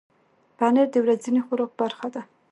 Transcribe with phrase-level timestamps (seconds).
[0.57, 2.21] پنېر د ورځني خوراک برخه ده.